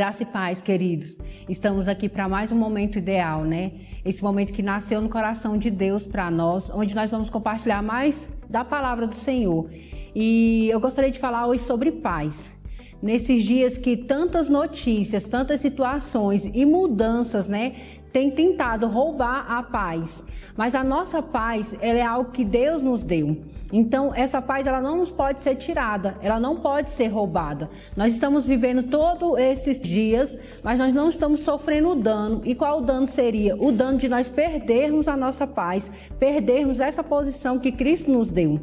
Graça 0.00 0.22
e 0.22 0.26
paz, 0.26 0.62
queridos. 0.62 1.18
Estamos 1.46 1.86
aqui 1.86 2.08
para 2.08 2.26
mais 2.26 2.50
um 2.50 2.56
momento 2.56 2.96
ideal, 2.96 3.44
né? 3.44 3.72
Esse 4.02 4.22
momento 4.22 4.50
que 4.50 4.62
nasceu 4.62 4.98
no 4.98 5.10
coração 5.10 5.58
de 5.58 5.70
Deus 5.70 6.06
para 6.06 6.30
nós, 6.30 6.70
onde 6.70 6.94
nós 6.94 7.10
vamos 7.10 7.28
compartilhar 7.28 7.82
mais 7.82 8.32
da 8.48 8.64
palavra 8.64 9.06
do 9.06 9.14
Senhor. 9.14 9.68
E 10.14 10.70
eu 10.70 10.80
gostaria 10.80 11.10
de 11.10 11.18
falar 11.18 11.46
hoje 11.46 11.64
sobre 11.64 11.92
paz. 11.92 12.50
Nesses 13.02 13.44
dias 13.44 13.76
que 13.76 13.94
tantas 13.94 14.48
notícias, 14.48 15.26
tantas 15.26 15.60
situações 15.60 16.46
e 16.46 16.64
mudanças, 16.64 17.46
né, 17.46 17.74
tem 18.12 18.30
tentado 18.30 18.86
roubar 18.86 19.46
a 19.50 19.62
paz. 19.62 20.24
Mas 20.56 20.74
a 20.74 20.82
nossa 20.84 21.22
paz, 21.22 21.74
ela 21.80 21.98
é 21.98 22.02
algo 22.02 22.32
que 22.32 22.44
Deus 22.44 22.82
nos 22.82 23.02
deu. 23.02 23.36
Então, 23.72 24.12
essa 24.14 24.42
paz, 24.42 24.66
ela 24.66 24.80
não 24.80 24.96
nos 24.96 25.12
pode 25.12 25.42
ser 25.42 25.54
tirada, 25.54 26.16
ela 26.20 26.40
não 26.40 26.56
pode 26.56 26.90
ser 26.90 27.06
roubada. 27.06 27.70
Nós 27.96 28.12
estamos 28.12 28.44
vivendo 28.44 28.82
todos 28.82 29.38
esses 29.38 29.80
dias, 29.80 30.36
mas 30.62 30.78
nós 30.78 30.92
não 30.92 31.08
estamos 31.08 31.40
sofrendo 31.40 31.90
o 31.90 31.94
dano. 31.94 32.42
E 32.44 32.54
qual 32.54 32.78
o 32.78 32.82
dano 32.82 33.06
seria? 33.06 33.56
O 33.56 33.70
dano 33.70 33.96
de 33.96 34.08
nós 34.08 34.28
perdermos 34.28 35.06
a 35.06 35.16
nossa 35.16 35.46
paz, 35.46 35.90
perdermos 36.18 36.80
essa 36.80 37.04
posição 37.04 37.58
que 37.58 37.70
Cristo 37.70 38.10
nos 38.10 38.28
deu. 38.28 38.60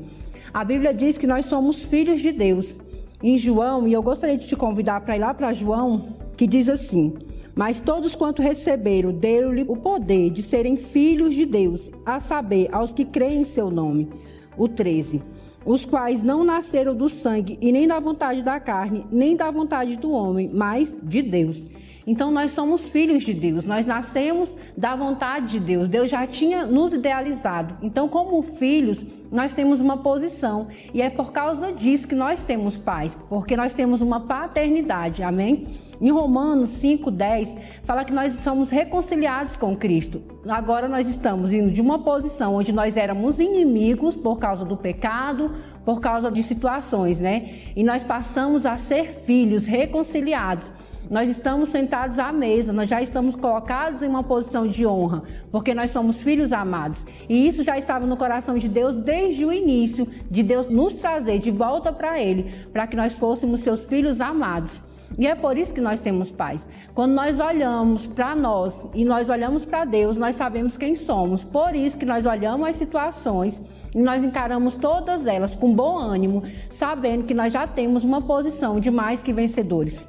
A 0.54 0.64
Bíblia 0.64 0.94
diz 0.94 1.18
que 1.18 1.28
nós 1.28 1.46
somos 1.46 1.86
filhos 1.86 2.22
de 2.22 2.32
Deus. 2.32 2.76
Em 3.24 3.38
João, 3.38 3.88
e 3.88 3.94
eu 3.94 4.04
gostaria 4.04 4.38
de 4.38 4.46
te 4.46 4.56
convidar 4.56 5.02
para 5.02 5.16
ir 5.16 5.20
lá 5.20 5.34
para 5.34 5.52
João, 5.52 6.10
que 6.36 6.46
diz 6.46 6.70
assim: 6.70 7.16
mas 7.58 7.80
todos 7.80 8.16
quanto 8.16 8.40
receberam, 8.40 9.12
deram-lhe 9.12 9.66
o 9.68 9.76
poder 9.76 10.30
de 10.30 10.44
serem 10.44 10.78
filhos 10.78 11.34
de 11.34 11.44
Deus, 11.44 11.90
a 12.06 12.20
saber, 12.20 12.70
aos 12.72 12.92
que 12.92 13.04
creem 13.04 13.42
em 13.42 13.46
seu 13.46 13.72
nome. 13.72 14.08
O 14.56 14.68
13. 14.68 15.24
Os 15.66 15.84
quais 15.84 16.22
não 16.22 16.44
nasceram 16.44 16.96
do 16.96 17.10
sangue 17.10 17.58
e 17.60 17.72
nem 17.72 17.88
da 17.88 18.00
vontade 18.00 18.44
da 18.44 18.60
carne, 18.60 19.08
nem 19.12 19.36
da 19.36 19.50
vontade 19.50 19.96
do 19.96 20.12
homem, 20.12 20.48
mas 20.54 20.96
de 21.02 21.24
Deus. 21.24 21.66
Então 22.08 22.32
nós 22.32 22.52
somos 22.52 22.88
filhos 22.88 23.24
de 23.24 23.34
Deus, 23.34 23.66
nós 23.66 23.86
nascemos 23.86 24.56
da 24.78 24.96
vontade 24.96 25.48
de 25.48 25.60
Deus. 25.60 25.90
Deus 25.90 26.10
já 26.10 26.26
tinha 26.26 26.66
nos 26.66 26.94
idealizado. 26.94 27.76
Então, 27.82 28.08
como 28.08 28.42
filhos, 28.42 29.06
nós 29.30 29.52
temos 29.52 29.82
uma 29.82 29.98
posição 29.98 30.70
e 30.94 31.02
é 31.02 31.10
por 31.10 31.34
causa 31.34 31.74
disso 31.74 32.08
que 32.08 32.16
nós 32.16 32.44
temos 32.44 32.78
paz, 32.78 33.18
porque 33.28 33.58
nós 33.58 33.74
temos 33.74 34.02
uma 34.02 34.22
paternidade. 34.22 35.22
Amém? 35.22 35.68
Em 36.00 36.10
Romanos 36.12 36.70
5:10 36.70 37.54
fala 37.84 38.06
que 38.06 38.14
nós 38.14 38.32
somos 38.42 38.70
reconciliados 38.70 39.58
com 39.58 39.76
Cristo. 39.76 40.22
Agora 40.48 40.88
nós 40.88 41.10
estamos 41.10 41.52
indo 41.52 41.72
de 41.72 41.82
uma 41.82 42.00
posição 42.00 42.56
onde 42.56 42.72
nós 42.72 42.96
éramos 42.96 43.38
inimigos 43.38 44.16
por 44.16 44.38
causa 44.38 44.64
do 44.64 44.78
pecado, 44.78 45.52
por 45.84 46.00
causa 46.00 46.32
de 46.32 46.42
situações, 46.42 47.20
né? 47.20 47.50
E 47.76 47.84
nós 47.84 48.04
passamos 48.04 48.66
a 48.66 48.78
ser 48.78 49.24
filhos 49.26 49.66
reconciliados. 49.66 50.70
Nós 51.10 51.30
estamos 51.30 51.70
sentados 51.70 52.20
à 52.20 52.32
mesa, 52.34 52.74
nós 52.74 52.90
já 52.90 53.02
estamos 53.02 53.36
colocados 53.36 54.04
em 54.04 54.08
uma 54.08 54.24
posição 54.24 54.68
de 54.68 54.86
honra, 54.86 55.24
porque 55.50 55.74
nós 55.74 55.92
somos 55.92 56.22
filhos 56.22 56.52
amados. 56.52 57.06
E 57.30 57.48
isso 57.48 57.64
já 57.64 57.78
estava 57.78 58.06
no 58.06 58.18
coração 58.18 58.58
de 58.58 58.68
Deus 58.68 58.98
desde 58.98 59.46
o 59.46 59.54
início, 59.54 60.06
de 60.30 60.44
Deus 60.44 60.68
nos 60.68 60.96
trazer 60.96 61.40
de 61.40 61.50
volta 61.50 61.94
para 61.94 62.20
Ele, 62.20 62.52
para 62.74 62.86
que 62.88 62.98
nós 62.98 63.16
fôssemos 63.16 63.62
seus 63.62 63.86
filhos 63.86 64.20
amados. 64.20 64.82
E 65.18 65.26
é 65.26 65.34
por 65.34 65.58
isso 65.58 65.74
que 65.74 65.80
nós 65.80 66.02
temos 66.02 66.30
paz. 66.30 66.68
Quando 66.94 67.14
nós 67.14 67.40
olhamos 67.40 68.06
para 68.06 68.36
nós 68.36 68.86
e 68.94 69.06
nós 69.06 69.30
olhamos 69.30 69.66
para 69.66 69.86
Deus, 69.86 70.18
nós 70.18 70.36
sabemos 70.36 70.76
quem 70.76 70.96
somos. 70.96 71.44
Por 71.44 71.74
isso 71.74 71.98
que 71.98 72.06
nós 72.06 72.26
olhamos 72.26 72.68
as 72.68 72.76
situações 72.76 73.62
e 73.96 74.02
nós 74.02 74.22
encaramos 74.22 74.76
todas 74.76 75.26
elas 75.26 75.56
com 75.56 75.74
bom 75.74 75.98
ânimo, 75.98 76.44
sabendo 76.70 77.24
que 77.24 77.34
nós 77.34 77.54
já 77.54 77.66
temos 77.66 78.04
uma 78.04 78.22
posição 78.22 78.80
de 78.80 78.92
mais 78.92 79.24
que 79.24 79.32
vencedores. 79.32 80.06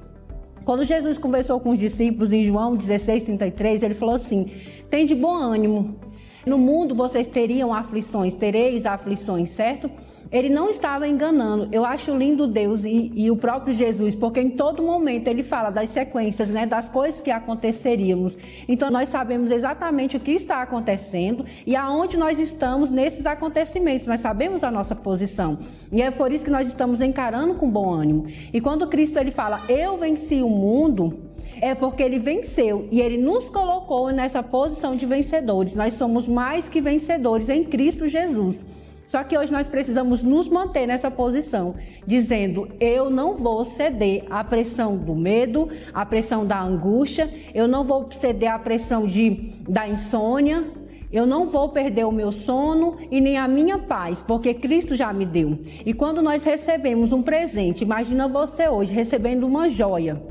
Quando 0.69 0.84
Jesus 0.84 1.17
conversou 1.17 1.59
com 1.59 1.71
os 1.71 1.79
discípulos 1.79 2.31
em 2.31 2.45
João 2.45 2.77
16, 2.77 3.23
33, 3.23 3.83
ele 3.83 3.95
falou 3.95 4.15
assim: 4.15 4.51
tem 4.91 5.06
de 5.06 5.15
bom 5.15 5.34
ânimo. 5.34 5.99
No 6.45 6.59
mundo 6.59 6.95
vocês 6.95 7.27
teriam 7.27 7.73
aflições, 7.73 8.34
tereis 8.34 8.84
aflições, 8.84 9.49
certo? 9.49 9.91
Ele 10.31 10.49
não 10.49 10.71
estava 10.71 11.09
enganando. 11.09 11.69
Eu 11.73 11.84
acho 11.84 12.17
lindo 12.17 12.47
Deus 12.47 12.84
e, 12.84 13.12
e, 13.15 13.31
o 13.31 13.37
próprio 13.37 13.73
Jesus, 13.73 14.15
porque 14.15 14.41
em 14.41 14.51
todo 14.51 14.83
momento 14.83 15.29
ele 15.29 15.43
fala 15.43 15.71
das 15.71 15.89
sequências, 15.89 16.51
né, 16.51 16.67
das 16.67 16.89
coisas 16.89 17.21
que 17.21 17.31
aconteceríamos. 17.31 18.37
Então 18.69 18.91
nós 18.91 19.09
sabemos 19.09 19.51
exatamente 19.51 20.17
o 20.17 20.21
que 20.21 20.33
está 20.33 20.62
acontecendo 20.62 21.45
e 21.67 21.75
aonde 21.75 22.17
nós 22.17 22.39
estamos 22.39 22.91
nesses 22.91 23.25
acontecimentos. 23.25 24.06
Nós 24.06 24.21
sabemos 24.21 24.62
a 24.62 24.71
nossa 24.71 24.95
posição. 24.95 25.59
E 25.91 26.03
é 26.03 26.11
por 26.11 26.31
isso 26.33 26.45
que 26.45 26.50
nós 26.50 26.69
estamos 26.69 27.00
encarando 27.00 27.55
com 27.55 27.71
bom 27.71 27.91
ânimo. 27.91 28.27
E 28.53 28.61
quando 28.61 28.87
Cristo 28.89 29.19
ele 29.19 29.31
fala: 29.31 29.62
"Eu 29.69 29.97
venci 29.97 30.43
o 30.43 30.49
mundo", 30.49 31.29
é 31.61 31.75
porque 31.75 32.03
ele 32.03 32.19
venceu 32.19 32.87
e 32.91 33.00
ele 33.00 33.17
nos 33.17 33.49
colocou 33.49 34.11
nessa 34.11 34.43
posição 34.43 34.95
de 34.95 35.06
vencedores. 35.06 35.75
Nós 35.75 35.95
somos 35.95 36.27
mais 36.27 36.69
que 36.69 36.81
vencedores 36.81 37.49
em 37.49 37.65
Cristo 37.65 38.09
Jesus. 38.09 38.65
Só 39.09 39.25
que 39.25 39.37
hoje 39.37 39.51
nós 39.51 39.67
precisamos 39.67 40.23
nos 40.23 40.49
manter 40.49 40.87
nessa 40.87 41.11
posição, 41.11 41.75
dizendo: 42.07 42.69
eu 42.79 43.09
não 43.09 43.35
vou 43.35 43.65
ceder 43.65 44.25
à 44.31 44.45
pressão 44.45 44.97
do 44.97 45.15
medo, 45.15 45.69
à 45.95 46.05
pressão 46.05 46.47
da 46.47 46.61
angústia, 46.61 47.33
eu 47.55 47.67
não 47.67 47.85
vou 47.85 48.13
ceder 48.13 48.53
à 48.53 48.59
pressão 48.59 49.07
de, 49.07 49.55
da 49.67 49.89
insônia, 49.89 50.63
eu 51.11 51.25
não 51.25 51.49
vou 51.49 51.71
perder 51.71 52.05
o 52.05 52.13
meu 52.13 52.31
sono 52.31 52.99
e 53.11 53.19
nem 53.19 53.39
a 53.39 53.49
minha 53.49 53.79
paz, 53.79 54.23
porque 54.23 54.53
Cristo 54.53 54.95
já 54.95 55.11
me 55.11 55.25
deu. 55.25 55.59
E 55.87 55.95
quando 55.95 56.21
nós 56.21 56.45
recebemos 56.45 57.11
um 57.11 57.23
presente, 57.23 57.83
imagina 57.83 58.29
você 58.29 58.69
hoje 58.69 58.93
recebendo 58.93 59.47
uma 59.47 59.71
joia 59.71 60.23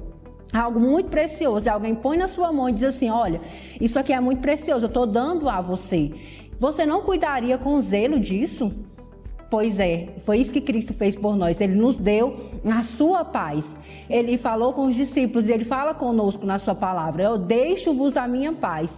algo 0.54 0.80
muito 0.80 1.10
precioso, 1.10 1.70
alguém 1.70 1.94
põe 1.94 2.18
na 2.18 2.28
sua 2.28 2.54
mão 2.54 2.70
e 2.70 2.74
diz 2.74 2.84
assim: 2.84 3.10
Olha, 3.10 3.42
isso 3.82 3.98
aqui 4.00 4.14
é 4.14 4.20
muito 4.20 4.40
precioso, 4.40 4.86
eu 4.86 4.88
estou 4.88 5.06
dando 5.06 5.50
a 5.50 5.62
você. 5.62 6.12
Você 6.60 6.86
não 6.86 7.02
cuidaria 7.02 7.58
com 7.58 7.80
zelo 7.80 8.20
disso? 8.20 8.74
Pois 9.50 9.80
é, 9.80 10.10
foi 10.26 10.40
isso 10.40 10.52
que 10.52 10.60
Cristo 10.60 10.94
fez 10.94 11.16
por 11.16 11.36
nós. 11.38 11.62
Ele 11.62 11.76
nos 11.76 11.98
deu 11.98 12.36
a 12.66 12.84
sua 12.84 13.24
paz. 13.24 13.66
Ele 14.10 14.38
falou 14.38 14.74
com 14.74 14.88
os 14.88 14.96
discípulos, 14.96 15.48
ele 15.48 15.64
fala 15.64 15.94
conosco 15.94 16.46
na 16.46 16.60
sua 16.60 16.76
palavra: 16.76 17.24
Eu 17.24 17.38
deixo-vos 17.38 18.18
a 18.18 18.28
minha 18.28 18.52
paz. 18.54 18.92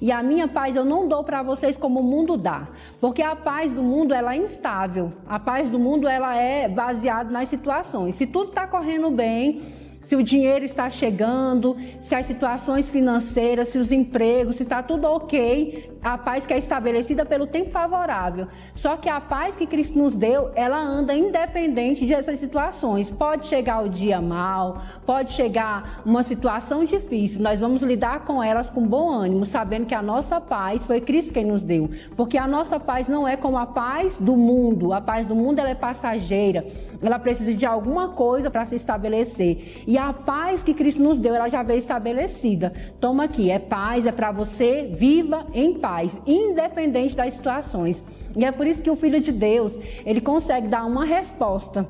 E 0.00 0.12
a 0.12 0.22
minha 0.22 0.46
paz 0.46 0.76
eu 0.76 0.84
não 0.84 1.08
dou 1.08 1.24
para 1.24 1.42
vocês 1.42 1.76
como 1.76 2.00
o 2.00 2.02
mundo 2.02 2.36
dá, 2.36 2.68
porque 3.00 3.22
a 3.22 3.34
paz 3.34 3.72
do 3.72 3.82
mundo 3.82 4.12
ela 4.12 4.34
é 4.34 4.36
instável. 4.36 5.12
A 5.26 5.38
paz 5.38 5.70
do 5.70 5.78
mundo 5.78 6.06
ela 6.06 6.36
é 6.36 6.68
baseada 6.68 7.30
nas 7.30 7.48
situações. 7.48 8.14
Se 8.14 8.26
tudo 8.26 8.50
está 8.50 8.66
correndo 8.66 9.10
bem, 9.10 9.62
se 10.06 10.14
o 10.14 10.22
dinheiro 10.22 10.64
está 10.64 10.88
chegando, 10.88 11.76
se 12.00 12.14
as 12.14 12.26
situações 12.26 12.88
financeiras, 12.88 13.70
se 13.70 13.78
os 13.78 13.90
empregos, 13.90 14.54
se 14.54 14.62
está 14.62 14.80
tudo 14.80 15.04
ok, 15.04 15.90
a 16.00 16.16
paz 16.16 16.46
que 16.46 16.54
é 16.54 16.58
estabelecida 16.58 17.26
pelo 17.26 17.44
tempo 17.44 17.70
favorável. 17.70 18.46
Só 18.72 18.96
que 18.96 19.08
a 19.08 19.20
paz 19.20 19.56
que 19.56 19.66
Cristo 19.66 19.98
nos 19.98 20.14
deu, 20.14 20.52
ela 20.54 20.78
anda 20.78 21.12
independente 21.12 22.06
dessas 22.06 22.38
situações. 22.38 23.10
Pode 23.10 23.48
chegar 23.48 23.84
o 23.84 23.88
dia 23.88 24.20
mal, 24.20 24.80
pode 25.04 25.32
chegar 25.32 26.02
uma 26.06 26.22
situação 26.22 26.84
difícil, 26.84 27.42
nós 27.42 27.60
vamos 27.60 27.82
lidar 27.82 28.20
com 28.20 28.40
elas 28.40 28.70
com 28.70 28.86
bom 28.86 29.10
ânimo, 29.10 29.44
sabendo 29.44 29.86
que 29.86 29.94
a 29.94 30.02
nossa 30.02 30.40
paz 30.40 30.86
foi 30.86 31.00
Cristo 31.00 31.32
quem 31.32 31.44
nos 31.44 31.62
deu. 31.62 31.90
Porque 32.16 32.38
a 32.38 32.46
nossa 32.46 32.78
paz 32.78 33.08
não 33.08 33.26
é 33.26 33.36
como 33.36 33.58
a 33.58 33.66
paz 33.66 34.18
do 34.18 34.36
mundo. 34.36 34.92
A 34.92 35.00
paz 35.00 35.26
do 35.26 35.34
mundo 35.34 35.58
ela 35.58 35.70
é 35.70 35.74
passageira, 35.74 36.64
ela 37.02 37.18
precisa 37.18 37.52
de 37.52 37.66
alguma 37.66 38.10
coisa 38.10 38.48
para 38.52 38.64
se 38.64 38.76
estabelecer. 38.76 39.82
E 39.84 39.95
a 39.96 40.12
paz 40.12 40.62
que 40.62 40.74
Cristo 40.74 41.02
nos 41.02 41.18
deu, 41.18 41.34
ela 41.34 41.48
já 41.48 41.62
veio 41.62 41.78
estabelecida. 41.78 42.72
Toma 43.00 43.24
aqui, 43.24 43.50
é 43.50 43.58
paz, 43.58 44.06
é 44.06 44.12
para 44.12 44.32
você, 44.32 44.90
viva 44.94 45.46
em 45.54 45.78
paz, 45.78 46.18
independente 46.26 47.14
das 47.14 47.34
situações. 47.34 48.02
E 48.36 48.44
é 48.44 48.52
por 48.52 48.66
isso 48.66 48.82
que 48.82 48.90
o 48.90 48.96
Filho 48.96 49.20
de 49.20 49.32
Deus, 49.32 49.78
ele 50.04 50.20
consegue 50.20 50.68
dar 50.68 50.84
uma 50.84 51.04
resposta 51.04 51.86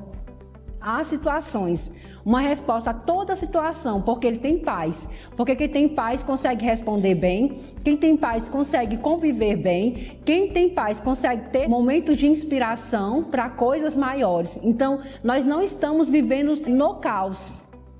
às 0.79 1.07
situações, 1.07 1.91
uma 2.23 2.39
resposta 2.39 2.91
a 2.91 2.93
toda 2.93 3.35
situação, 3.35 4.01
porque 4.01 4.27
ele 4.27 4.37
tem 4.37 4.59
paz. 4.59 5.07
Porque 5.35 5.55
quem 5.55 5.67
tem 5.67 5.89
paz 5.89 6.21
consegue 6.23 6.63
responder 6.65 7.15
bem, 7.15 7.59
quem 7.83 7.97
tem 7.97 8.15
paz 8.15 8.47
consegue 8.47 8.97
conviver 8.97 9.55
bem, 9.55 10.19
quem 10.23 10.49
tem 10.49 10.69
paz 10.69 10.99
consegue 10.99 11.49
ter 11.49 11.67
momentos 11.67 12.17
de 12.17 12.27
inspiração 12.27 13.23
para 13.23 13.49
coisas 13.49 13.95
maiores. 13.95 14.57
Então, 14.61 15.01
nós 15.23 15.45
não 15.45 15.61
estamos 15.61 16.09
vivendo 16.09 16.55
no 16.69 16.95
caos. 16.95 17.56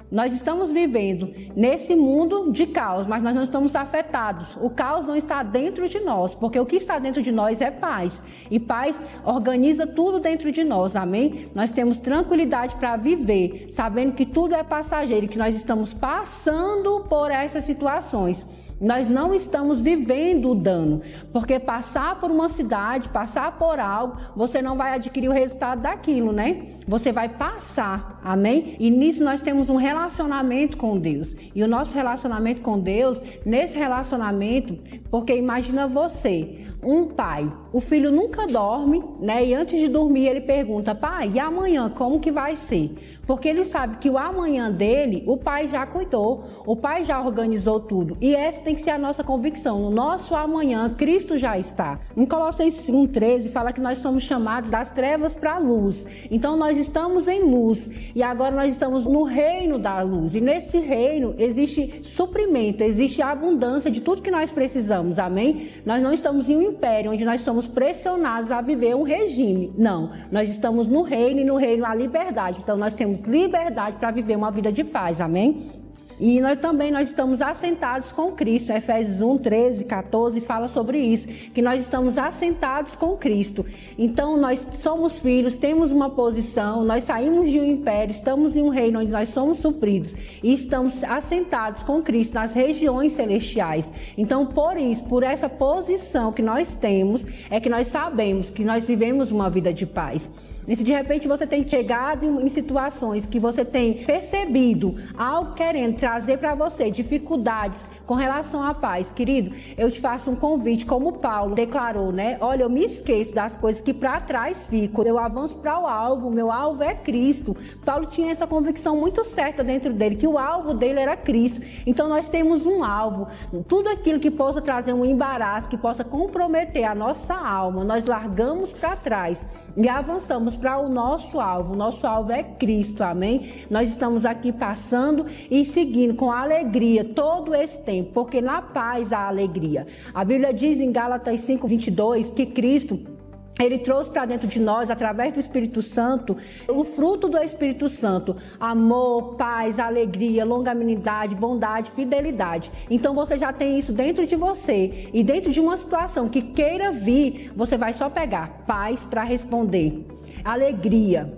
Nós 0.09 0.33
estamos 0.33 0.71
vivendo 0.71 1.33
nesse 1.53 1.95
mundo 1.95 2.51
de 2.51 2.65
caos, 2.67 3.05
mas 3.05 3.21
nós 3.21 3.35
não 3.35 3.43
estamos 3.43 3.75
afetados. 3.75 4.55
O 4.61 4.69
caos 4.69 5.05
não 5.05 5.15
está 5.15 5.43
dentro 5.43 5.87
de 5.89 5.99
nós, 5.99 6.33
porque 6.33 6.57
o 6.57 6.65
que 6.65 6.77
está 6.77 6.97
dentro 6.97 7.21
de 7.21 7.31
nós 7.31 7.59
é 7.59 7.69
paz. 7.69 8.21
E 8.49 8.57
paz 8.57 8.99
organiza 9.25 9.85
tudo 9.85 10.19
dentro 10.19 10.49
de 10.51 10.63
nós, 10.63 10.95
amém? 10.95 11.49
Nós 11.53 11.71
temos 11.71 11.99
tranquilidade 11.99 12.75
para 12.77 12.95
viver, 12.95 13.67
sabendo 13.71 14.13
que 14.13 14.25
tudo 14.25 14.55
é 14.55 14.63
passageiro 14.63 15.25
e 15.25 15.29
que 15.29 15.37
nós 15.37 15.55
estamos 15.55 15.93
passando 15.93 17.01
por 17.09 17.29
essas 17.29 17.65
situações. 17.65 18.45
Nós 18.79 19.09
não 19.09 19.33
estamos 19.33 19.81
vivendo 19.81 20.51
o 20.51 20.55
dano, 20.55 21.01
porque 21.33 21.59
passar 21.59 22.19
por 22.19 22.29
uma 22.29 22.47
cidade, 22.47 23.09
passar 23.09 23.57
por 23.57 23.79
algo, 23.79 24.17
você 24.35 24.61
não 24.61 24.77
vai 24.77 24.93
adquirir 24.93 25.27
o 25.27 25.33
resultado 25.33 25.81
daquilo, 25.81 26.31
né? 26.31 26.67
Você 26.87 27.11
vai 27.11 27.27
passar, 27.27 28.16
amém? 28.31 28.75
E 28.79 28.89
nisso 28.89 29.23
nós 29.23 29.41
temos 29.41 29.69
um 29.69 29.75
relacionamento 29.75 30.77
com 30.77 30.97
Deus. 30.97 31.35
E 31.55 31.63
o 31.63 31.67
nosso 31.67 31.93
relacionamento 31.93 32.61
com 32.61 32.79
Deus, 32.79 33.21
nesse 33.45 33.77
relacionamento, 33.77 34.77
porque 35.09 35.35
imagina 35.35 35.87
você, 35.87 36.67
um 36.83 37.07
pai, 37.07 37.51
o 37.73 37.81
filho 37.81 38.11
nunca 38.11 38.45
dorme, 38.45 39.03
né? 39.19 39.43
E 39.43 39.53
antes 39.53 39.79
de 39.79 39.87
dormir 39.87 40.27
ele 40.27 40.41
pergunta: 40.41 40.93
"Pai, 40.93 41.31
e 41.33 41.39
amanhã 41.39 41.89
como 41.89 42.19
que 42.19 42.31
vai 42.31 42.55
ser?" 42.55 42.95
Porque 43.25 43.49
ele 43.49 43.65
sabe 43.65 43.97
que 43.97 44.09
o 44.09 44.17
amanhã 44.17 44.71
dele, 44.71 45.23
o 45.27 45.35
pai 45.35 45.67
já 45.67 45.85
cuidou, 45.85 46.45
o 46.65 46.75
pai 46.77 47.03
já 47.03 47.21
organizou 47.21 47.79
tudo. 47.79 48.17
E 48.21 48.33
essa 48.33 48.61
tem 48.61 48.73
que 48.73 48.81
ser 48.81 48.91
a 48.91 48.97
nossa 48.97 49.21
convicção. 49.21 49.81
No 49.81 49.89
nosso 49.89 50.33
amanhã, 50.33 50.89
Cristo 50.89 51.37
já 51.37 51.57
está. 51.57 51.99
Em 52.15 52.25
Colossenses 52.25 52.87
1:13 52.87 53.49
fala 53.49 53.73
que 53.73 53.81
nós 53.81 53.97
somos 53.97 54.23
chamados 54.23 54.69
das 54.69 54.89
trevas 54.89 55.35
para 55.35 55.55
a 55.55 55.59
luz. 55.59 56.05
Então 56.31 56.55
nós 56.55 56.77
estamos 56.77 57.27
em 57.27 57.41
luz 57.41 57.89
e 58.17 58.23
agora 58.23 58.49
nós 58.49 58.71
estamos 58.71 59.05
no 59.05 59.21
reino 59.21 59.77
da 59.77 60.01
luz. 60.01 60.33
E 60.33 60.41
nesse 60.41 60.79
reino 60.79 61.35
existe 61.37 62.01
suprimento, 62.03 62.81
existe 62.81 63.21
abundância 63.21 63.91
de 63.91 64.01
tudo 64.01 64.23
que 64.23 64.31
nós 64.31 64.51
precisamos. 64.51 65.19
Amém? 65.19 65.69
Nós 65.85 66.01
não 66.01 66.11
estamos 66.11 66.49
em 66.49 66.55
um 66.55 66.63
império 66.63 67.11
onde 67.11 67.23
nós 67.23 67.41
somos 67.41 67.67
pressionados 67.67 68.51
a 68.51 68.59
viver 68.59 68.95
um 68.95 69.03
regime. 69.03 69.71
Não, 69.77 70.09
nós 70.31 70.49
estamos 70.49 70.87
no 70.87 71.03
reino 71.03 71.41
e 71.41 71.43
no 71.43 71.57
reino 71.57 71.85
há 71.85 71.93
liberdade. 71.93 72.57
Então 72.59 72.75
nós 72.75 72.95
temos 72.95 73.19
liberdade 73.19 73.97
para 73.97 74.09
viver 74.09 74.35
uma 74.35 74.49
vida 74.49 74.71
de 74.71 74.83
paz. 74.83 75.21
Amém? 75.21 75.86
E 76.19 76.41
nós 76.41 76.59
também 76.59 76.91
nós 76.91 77.09
estamos 77.09 77.41
assentados 77.41 78.11
com 78.11 78.31
Cristo. 78.31 78.71
Efésios 78.71 79.21
1, 79.21 79.37
13, 79.37 79.85
14 79.85 80.41
fala 80.41 80.67
sobre 80.67 80.99
isso, 80.99 81.27
que 81.27 81.61
nós 81.61 81.81
estamos 81.81 82.17
assentados 82.17 82.95
com 82.95 83.15
Cristo. 83.15 83.65
Então 83.97 84.35
nós 84.37 84.65
somos 84.75 85.19
filhos, 85.19 85.55
temos 85.55 85.91
uma 85.91 86.09
posição, 86.09 86.83
nós 86.83 87.03
saímos 87.03 87.49
de 87.49 87.59
um 87.59 87.65
império, 87.65 88.11
estamos 88.11 88.55
em 88.55 88.63
um 88.63 88.69
reino 88.69 88.99
onde 88.99 89.11
nós 89.11 89.29
somos 89.29 89.59
supridos 89.59 90.13
e 90.41 90.53
estamos 90.53 91.03
assentados 91.03 91.83
com 91.83 92.01
Cristo 92.01 92.33
nas 92.33 92.53
regiões 92.53 93.13
celestiais. 93.13 93.89
Então 94.17 94.45
por 94.45 94.77
isso, 94.77 95.03
por 95.03 95.23
essa 95.23 95.47
posição 95.47 96.31
que 96.31 96.41
nós 96.41 96.73
temos, 96.73 97.25
é 97.49 97.59
que 97.59 97.69
nós 97.69 97.87
sabemos 97.87 98.49
que 98.49 98.63
nós 98.63 98.85
vivemos 98.85 99.31
uma 99.31 99.49
vida 99.49 99.73
de 99.73 99.85
paz. 99.85 100.27
E 100.67 100.75
se 100.75 100.83
de 100.83 100.91
repente 100.91 101.29
você 101.29 101.47
tem 101.47 101.67
chegado 101.67 102.25
em 102.41 102.49
situações 102.49 103.25
que 103.25 103.39
você 103.39 103.63
tem 103.63 104.03
percebido 104.03 104.95
algo 105.17 105.53
querendo 105.53 105.95
trazer 105.95 106.37
para 106.37 106.53
você 106.55 106.91
dificuldades 106.91 107.89
com 108.05 108.15
relação 108.15 108.61
à 108.61 108.73
paz, 108.73 109.09
querido, 109.09 109.55
eu 109.77 109.89
te 109.89 110.01
faço 110.01 110.29
um 110.29 110.35
convite, 110.35 110.85
como 110.85 111.13
Paulo 111.13 111.55
declarou, 111.55 112.11
né? 112.11 112.37
Olha, 112.41 112.63
eu 112.63 112.69
me 112.69 112.83
esqueço 112.83 113.33
das 113.33 113.55
coisas 113.55 113.81
que 113.81 113.93
para 113.93 114.19
trás 114.19 114.65
ficam, 114.65 115.05
eu 115.05 115.17
avanço 115.17 115.57
para 115.57 115.79
o 115.79 115.87
alvo, 115.87 116.29
meu 116.29 116.51
alvo 116.51 116.83
é 116.83 116.93
Cristo. 116.93 117.55
Paulo 117.85 118.05
tinha 118.05 118.29
essa 118.29 118.45
convicção 118.45 118.97
muito 118.97 119.23
certa 119.23 119.63
dentro 119.63 119.93
dele, 119.93 120.15
que 120.15 120.27
o 120.27 120.37
alvo 120.37 120.73
dele 120.73 120.99
era 120.99 121.15
Cristo. 121.15 121.61
Então 121.85 122.09
nós 122.09 122.27
temos 122.27 122.65
um 122.65 122.83
alvo, 122.83 123.27
tudo 123.69 123.87
aquilo 123.87 124.19
que 124.19 124.29
possa 124.29 124.61
trazer 124.61 124.91
um 124.91 125.05
embaraço, 125.05 125.69
que 125.69 125.77
possa 125.77 126.03
comprometer 126.03 126.83
a 126.83 126.93
nossa 126.93 127.33
alma, 127.33 127.85
nós 127.85 128.05
largamos 128.05 128.73
para 128.73 128.97
trás 128.97 129.41
e 129.77 129.87
avançamos 129.87 130.56
para 130.57 130.79
o 130.79 130.89
nosso 130.89 131.39
alvo. 131.39 131.73
O 131.73 131.75
nosso 131.75 132.05
alvo 132.05 132.31
é 132.31 132.43
Cristo, 132.43 133.03
amém? 133.03 133.65
Nós 133.69 133.89
estamos 133.89 134.25
aqui 134.25 134.51
passando 134.51 135.25
e 135.49 135.63
seguindo 135.65 136.13
com 136.15 136.31
alegria 136.31 137.03
todo 137.03 137.55
esse 137.55 137.79
tempo, 137.81 138.11
porque 138.13 138.41
na 138.41 138.61
paz 138.61 139.13
há 139.13 139.27
alegria. 139.27 139.87
A 140.13 140.25
Bíblia 140.25 140.53
diz 140.53 140.79
em 140.79 140.91
Gálatas 140.91 141.41
5, 141.41 141.67
22 141.67 142.31
que 142.31 142.45
Cristo 142.45 143.17
ele 143.59 143.79
trouxe 143.79 144.09
para 144.09 144.25
dentro 144.25 144.47
de 144.47 144.59
nós, 144.59 144.89
através 144.89 145.33
do 145.33 145.39
Espírito 145.39 145.81
Santo, 145.81 146.37
o 146.67 146.83
fruto 146.83 147.27
do 147.27 147.37
Espírito 147.37 147.89
Santo: 147.89 148.35
amor, 148.59 149.35
paz, 149.35 149.79
alegria, 149.79 150.45
longanimidade, 150.45 151.33
bondade, 151.33 151.91
fidelidade. 151.91 152.71
Então 152.89 153.15
você 153.15 153.37
já 153.37 153.51
tem 153.51 153.77
isso 153.77 153.91
dentro 153.91 154.25
de 154.27 154.35
você. 154.35 155.09
E 155.11 155.23
dentro 155.23 155.51
de 155.51 155.59
uma 155.59 155.75
situação 155.75 156.29
que 156.29 156.41
queira 156.41 156.91
vir, 156.91 157.51
você 157.55 157.77
vai 157.77 157.93
só 157.93 158.09
pegar 158.09 158.63
paz 158.67 159.03
para 159.03 159.23
responder 159.23 160.05
alegria, 160.47 161.33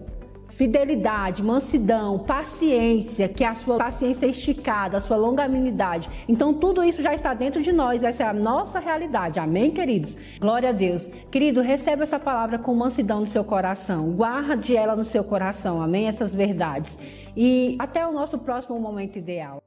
fidelidade, 0.50 1.42
mansidão, 1.42 2.20
paciência, 2.20 3.28
que 3.28 3.44
é 3.44 3.48
a 3.48 3.56
sua 3.56 3.78
paciência 3.78 4.28
esticada, 4.28 4.98
a 4.98 5.02
sua 5.02 5.18
longanimidade. 5.18 6.10
Então 6.28 6.54
tudo 6.54 6.84
isso 6.84 7.02
já 7.02 7.14
está 7.14 7.34
dentro 7.34 7.62
de 7.62 7.72
nós, 7.72 8.04
essa 8.04 8.24
é 8.24 8.28
a 8.28 8.34
nossa 8.34 8.78
realidade. 8.78 9.40
Amém, 9.40 9.72
queridos? 9.72 10.16
Glória 10.40 10.70
a 10.70 10.74
Deus. 10.74 11.08
Querido, 11.32 11.62
receba 11.62 12.04
essa 12.04 12.20
palavra 12.20 12.60
com 12.60 12.76
mansidão 12.76 13.22
no 13.22 13.28
seu 13.28 13.44
coração. 13.44 14.12
Guarde 14.12 14.76
ela 14.76 14.96
no 14.96 15.06
seu 15.06 15.24
coração. 15.24 15.82
Amém? 15.82 16.08
Essas 16.08 16.36
verdades. 16.36 16.98
E 17.36 17.76
até 17.80 18.06
o 18.06 18.12
nosso 18.12 18.38
próximo 18.38 18.80
momento 18.80 19.18
ideal. 19.18 19.64